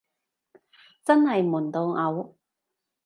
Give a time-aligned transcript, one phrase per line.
[1.05, 2.33] 真係悶到嘔